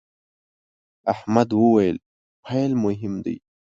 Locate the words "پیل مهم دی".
2.45-3.35